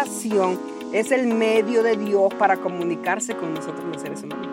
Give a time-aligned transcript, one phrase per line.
[0.00, 0.58] oración
[0.92, 4.48] es el medio de Dios para comunicarse con nosotros los seres humanos.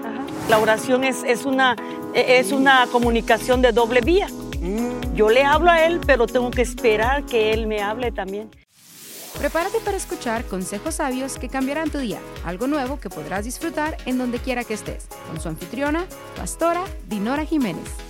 [0.50, 1.76] La oración es, es, una,
[2.14, 4.28] es una comunicación de doble vía.
[4.60, 5.16] Mm.
[5.16, 8.50] Yo le hablo a Él, pero tengo que esperar que Él me hable también.
[9.38, 14.18] Prepárate para escuchar consejos sabios que cambiarán tu día, algo nuevo que podrás disfrutar en
[14.18, 16.06] donde quiera que estés, con su anfitriona,
[16.36, 18.07] pastora Dinora Jiménez.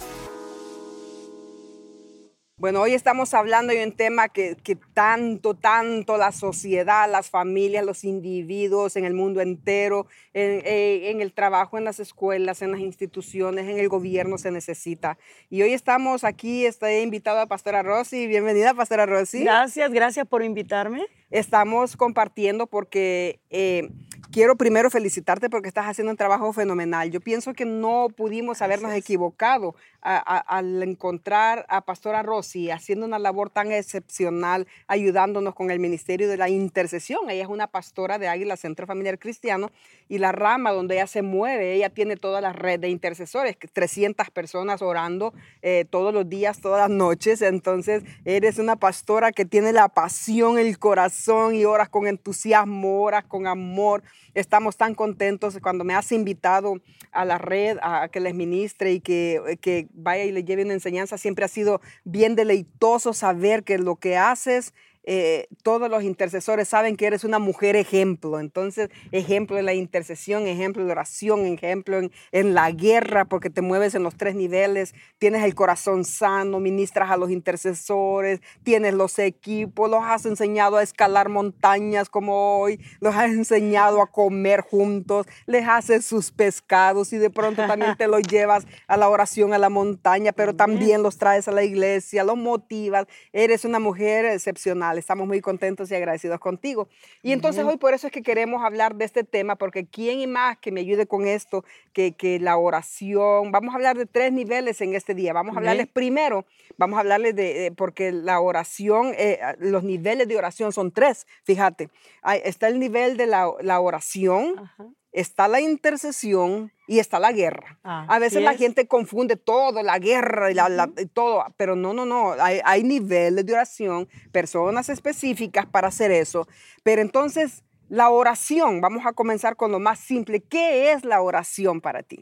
[2.59, 7.85] Bueno, hoy estamos hablando de un tema que, que, tanto, tanto la sociedad, las familias,
[7.85, 12.71] los individuos en el mundo entero, en, eh, en, el trabajo, en las escuelas, en
[12.71, 15.19] las instituciones, en el gobierno se necesita.
[15.51, 18.25] Y hoy estamos aquí, estoy invitado a Pastora Rosy.
[18.25, 19.43] Bienvenida, Pastora Rosy.
[19.43, 21.05] Gracias, gracias por invitarme.
[21.29, 23.87] Estamos compartiendo porque eh,
[24.31, 27.11] quiero primero felicitarte porque estás haciendo un trabajo fenomenal.
[27.11, 29.05] Yo pienso que no pudimos habernos Gracias.
[29.05, 35.71] equivocado a, a, al encontrar a Pastora Rosy haciendo una labor tan excepcional, ayudándonos con
[35.71, 37.29] el ministerio de la intercesión.
[37.29, 39.71] Ella es una pastora de Águila Centro Familiar Cristiano
[40.09, 44.29] y la rama donde ella se mueve, ella tiene toda la red de intercesores, 300
[44.29, 47.41] personas orando eh, todos los días, todas las noches.
[47.41, 53.25] Entonces, eres una pastora que tiene la pasión, el corazón y oras con entusiasmo, oras
[53.25, 54.03] con amor.
[54.33, 58.99] Estamos tan contentos cuando me has invitado a la red a que les ministre y
[58.99, 61.17] que, que vaya y le lleve una enseñanza.
[61.17, 64.73] Siempre ha sido bien deleitoso saber que lo que haces
[65.09, 68.41] eh, todos los intercesores saben que eres una mujer ejemplo.
[68.41, 73.61] Entonces, ejemplo en la intercesión, ejemplo de oración, ejemplo en, en, la guerra, porque te
[73.61, 79.17] mueves en los tres niveles, tienes el corazón sano, ministras a los intercesores, tienes los
[79.17, 85.25] equipos, los has enseñado a escalar montañas como hoy, los has enseñado a comer juntos,
[85.45, 89.57] les haces sus pescados y de pronto también te los llevas a la oración, a
[89.57, 93.07] la montaña, pero también los traes a la iglesia, los motivas.
[93.31, 96.87] Eres una mujer excepcional estamos muy contentos y agradecidos contigo.
[97.21, 97.71] Y entonces uh -huh.
[97.71, 100.71] hoy por eso es que queremos hablar de este tema, porque quién y más que
[100.71, 104.95] me ayude con esto, que, que la oración, vamos a hablar de tres niveles en
[104.95, 105.33] este día.
[105.33, 105.93] Vamos a hablarles uh -huh.
[105.93, 106.45] primero,
[106.77, 111.27] vamos a hablarles de, de porque la oración, eh, los niveles de oración son tres,
[111.43, 111.89] fíjate.
[112.21, 114.55] Hay, está el nivel de la, la oración.
[114.59, 117.77] Uh -huh está la intercesión y está la guerra.
[117.83, 121.75] Ah, a veces la gente confunde todo, la guerra y, la, la, y todo, pero
[121.75, 126.47] no, no, no, hay, hay, niveles de oración, personas específicas para hacer eso,
[126.83, 131.81] pero entonces la oración, vamos a comenzar con lo más simple, ¿qué es la oración
[131.81, 132.21] para ti?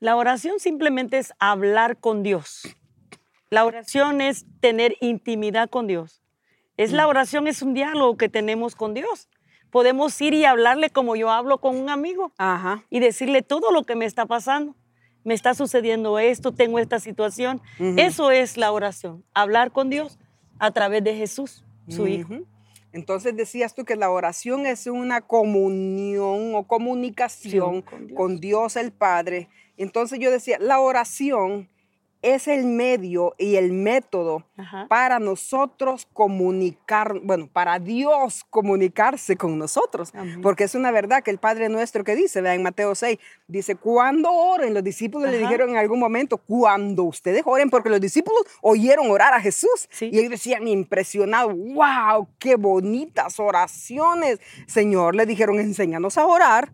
[0.00, 2.76] La oración simplemente es hablar con Dios.
[3.50, 6.22] La oración es tener intimidad con Dios.
[6.76, 9.28] Es la oración es un diálogo que tenemos con Dios
[9.74, 12.84] podemos ir y hablarle como yo hablo con un amigo Ajá.
[12.90, 14.76] y decirle todo lo que me está pasando.
[15.24, 17.60] Me está sucediendo esto, tengo esta situación.
[17.80, 18.00] Uh -huh.
[18.00, 20.16] Eso es la oración, hablar con Dios
[20.60, 22.08] a través de Jesús, su uh -huh.
[22.08, 22.34] Hijo.
[22.92, 28.16] Entonces decías tú que la oración es una comunión o comunicación sí, con, Dios.
[28.16, 29.48] con Dios el Padre.
[29.76, 31.68] Entonces yo decía, la oración
[32.24, 34.86] es el medio y el método Ajá.
[34.88, 40.10] para nosotros comunicar, bueno, para Dios comunicarse con nosotros.
[40.14, 40.40] Amén.
[40.40, 43.76] Porque es una verdad que el Padre nuestro que dice, vea en Mateo 6, dice,
[43.76, 45.36] cuando oren, los discípulos Ajá.
[45.36, 49.86] le dijeron en algún momento, cuando ustedes oren, porque los discípulos oyeron orar a Jesús.
[49.90, 50.08] Sí.
[50.10, 54.40] Y ellos decían impresionados, wow, qué bonitas oraciones.
[54.66, 56.72] Señor, le dijeron, enséñanos a orar.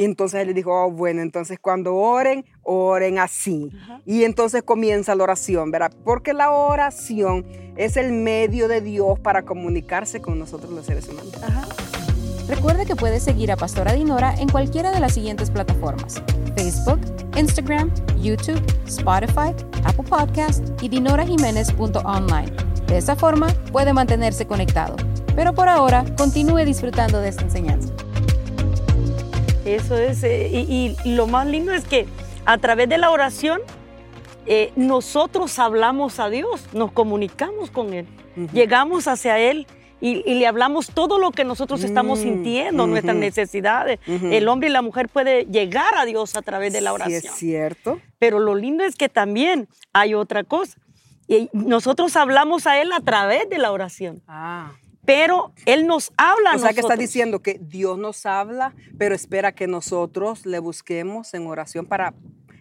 [0.00, 3.70] Y entonces él le dijo, oh, bueno, entonces cuando oren, oren así.
[3.82, 4.00] Ajá.
[4.06, 5.92] Y entonces comienza la oración, ¿verdad?
[6.06, 7.44] Porque la oración
[7.76, 11.34] es el medio de Dios para comunicarse con nosotros los seres humanos.
[11.42, 11.68] Ajá.
[12.48, 16.22] Recuerde que puede seguir a Pastora Dinora en cualquiera de las siguientes plataformas.
[16.56, 17.00] Facebook,
[17.36, 22.52] Instagram, YouTube, Spotify, Apple Podcast y dinorajiménez.online.
[22.86, 24.96] De esa forma puede mantenerse conectado.
[25.36, 27.92] Pero por ahora, continúe disfrutando de esta enseñanza.
[29.74, 32.06] Eso es, eh, y, y, lo más lindo es que
[32.44, 33.60] a través de la oración
[34.46, 38.52] eh, nosotros hablamos a Dios, nos comunicamos con Él, uh -huh.
[38.52, 39.66] llegamos hacia Él
[40.00, 42.90] y, y, le hablamos todo lo que nosotros estamos mm, sintiendo, uh -huh.
[42.90, 44.00] nuestras necesidades.
[44.06, 44.32] Uh -huh.
[44.32, 47.20] El hombre y la mujer puede llegar a Dios a través de la oración.
[47.20, 48.00] Sí, es cierto.
[48.18, 50.78] Pero lo lindo es que también hay otra cosa.
[51.28, 54.22] Y nosotros hablamos a Él a través de la oración.
[54.26, 54.72] Ah
[55.10, 56.54] pero Él nos habla.
[56.54, 61.34] O sea, que está diciendo que Dios nos habla, pero espera que nosotros le busquemos
[61.34, 62.14] en oración para...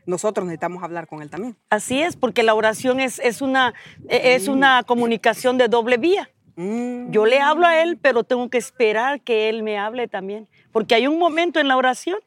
[0.07, 1.56] Nosotros necesitamos hablar con Él también.
[1.69, 3.75] Así es, porque la oración es, es, una,
[4.07, 4.51] es mm.
[4.51, 6.31] una comunicación de doble vía.
[6.56, 7.12] Mm.
[7.12, 10.48] Yo le hablo a Él, pero tengo que esperar que Él me hable también.
[10.72, 12.18] Porque hay un momento en la oración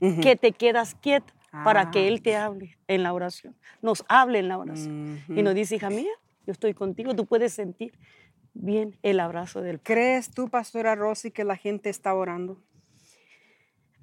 [0.00, 0.20] uh -huh.
[0.20, 1.62] que te quedas quieto ah.
[1.62, 3.54] para que Él te hable en la oración.
[3.80, 5.22] Nos hable en la oración.
[5.28, 5.38] Uh -huh.
[5.38, 6.10] Y nos dice, hija mía,
[6.48, 7.92] yo estoy contigo, tú puedes sentir
[8.58, 9.94] bien el abrazo del Padre.
[9.94, 12.58] ¿Crees tú, Pastora Rosy, que la gente está orando?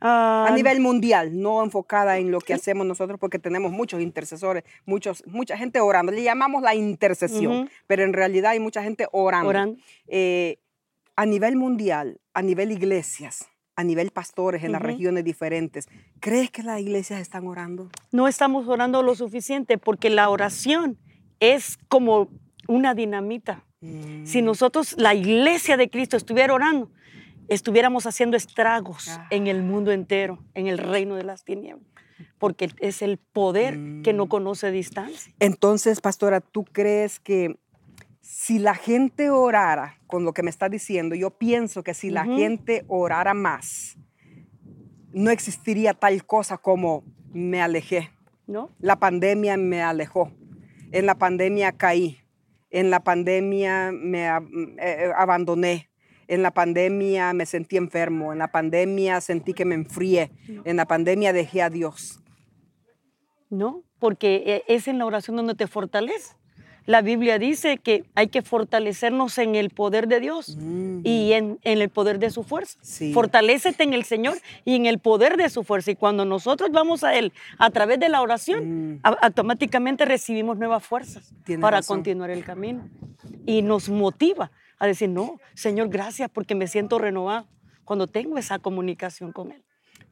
[0.02, 4.64] Ah, A nivel mundial, no enfocada en lo que hacemos nosotros, porque tenemos muchos intercesores,
[4.86, 6.12] muchos, mucha gente orando.
[6.12, 9.50] Le llamamos la intercesión, pero en realidad hay mucha gente orando.
[9.50, 9.78] Orando.
[10.08, 10.60] Eh,
[11.16, 15.88] a nivel mundial, a nivel iglesias, a nivel pastores en las regiones diferentes,
[16.20, 17.90] ¿crees que las iglesias están orando?
[18.12, 20.98] no estamos orando lo suficiente porque la oración
[21.40, 22.30] es como
[22.68, 23.66] una dinamita.
[24.24, 26.90] Si Mm, nosotros, la iglesia de Cristo, estuviera orando,
[27.48, 29.28] estuviéramos haciendo estragos Ah.
[29.30, 31.86] en el mundo entero, en el reino de las tinieblas,
[32.40, 34.30] porque es el poder que no Mm.
[34.30, 35.34] conoce distancia.
[35.40, 37.58] Entonces, pastora, ¿tú crees que
[38.22, 42.26] si la gente orara con lo que me está diciendo, yo pienso que si la
[42.26, 43.98] gente orara más,
[45.14, 48.10] no existiría tal cosa como me alejé?
[48.48, 48.70] ¿No?
[48.80, 50.32] La pandemia me alejó.
[50.92, 52.20] En la pandemia caí.
[52.76, 54.40] En la pandemia me eh,
[54.80, 55.90] eh, abandoné.
[56.28, 58.34] En la pandemia me sentí enfermo.
[58.34, 60.32] En la pandemia sentí que me enfrié.
[60.66, 62.20] En la pandemia dejé a Dios.
[63.50, 63.84] ¿no?
[64.00, 66.36] Porque eh, es en la oración donde te fortalece.
[66.88, 70.56] La Biblia dice que hay que fortalecernos en el poder de Dios
[71.04, 72.78] y en, en el poder de su fuerza.
[72.82, 73.12] Sí.
[73.14, 75.92] Fortalécete en el Señor y en el poder de su fuerza.
[75.92, 79.00] Y cuando nosotros vamos a Él a través de la oración, Mm.
[79.04, 81.98] a- automáticamente recibimos nuevas fuerzas Tienes para razón.
[81.98, 82.88] continuar el camino.
[83.46, 87.48] Y nos motiva a decir, no, Señor, gracias porque me siento renovado
[87.84, 89.64] cuando tengo esa comunicación con Él.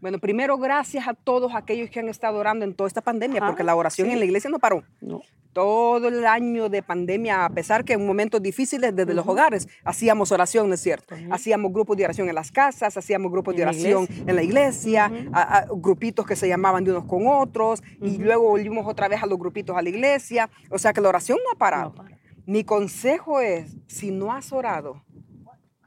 [0.01, 3.47] Bueno, primero gracias a todos aquellos que han estado orando en toda esta pandemia, Ajá,
[3.47, 4.13] porque la oración sí.
[4.13, 4.83] en la iglesia no paró.
[5.01, 5.21] ¿no?
[5.53, 10.31] Todo el año de pandemia, a pesar que en momentos difíciles desde los hogares hacíamos
[10.31, 11.15] oración, ¿no es cierto?
[11.31, 14.23] Hacíamos grupos de oración en las casas, hacíamos grupos de oración iglesia.
[14.27, 18.49] en la iglesia, a- a grupitos que se llamaban de unos con otros, y luego
[18.49, 20.49] volvimos otra vez a los grupitos a la iglesia.
[20.69, 21.89] O sea que la oración no ha parado.
[21.89, 22.17] No para.
[22.45, 25.03] Mi consejo es, si no has orado,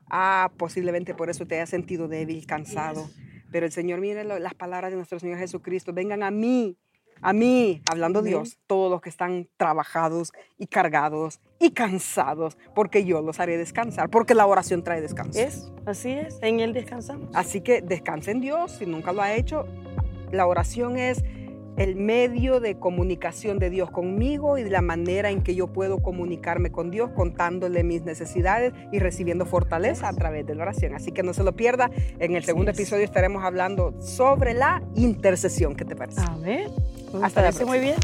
[0.09, 3.11] ah, posiblemente por eso te hayas sentido débil, cansado.
[3.51, 6.77] Pero el Señor, mire las palabras de nuestro Señor Jesucristo, vengan a mí,
[7.21, 8.33] a mí, hablando Amén.
[8.33, 14.11] Dios, todos los que están trabajados y cargados y cansados, porque yo los haré descansar,
[14.11, 15.39] porque la oración trae descanso.
[15.39, 17.29] Es, así es, en Él descansamos.
[17.35, 19.67] Así que descanse en Dios, si nunca lo ha hecho.
[20.33, 21.23] La oración es
[21.77, 26.71] el medio de comunicación de Dios conmigo y la manera en que yo puedo comunicarme
[26.71, 30.95] con Dios, contándole mis necesidades y recibiendo fortaleza a través de la oración.
[30.95, 31.91] Así que no se lo pierda.
[32.19, 35.77] En el segundo episodio estaremos hablando sobre la intercesión.
[35.77, 36.21] ¿Qué te parece?
[36.23, 36.71] A ver,
[37.23, 37.97] Hasta la muy bien.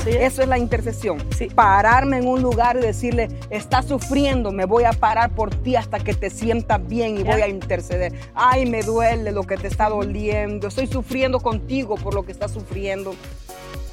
[0.00, 0.32] Así es.
[0.32, 1.22] Eso es la intercesión.
[1.36, 1.46] Sí.
[1.48, 5.98] Pararme en un lugar y decirle, estás sufriendo, me voy a parar por ti hasta
[6.00, 7.32] que te sientas bien y Ya.
[7.32, 8.12] voy a interceder.
[8.34, 10.68] Ay, me duele lo que te está doliendo.
[10.68, 13.14] Estoy sufriendo contigo por lo que estás sufriendo.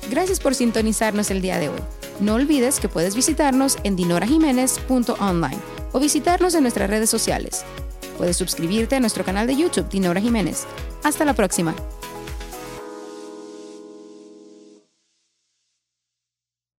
[0.09, 1.80] Gracias por sintonizarnos el día de hoy.
[2.21, 5.57] No olvides que puedes visitarnos en dinorajiménez.online
[5.92, 7.65] o visitarnos en nuestras redes sociales.
[8.18, 10.65] Puedes suscribirte a nuestro canal de YouTube Dinora Jiménez.
[11.04, 11.75] Hasta la próxima.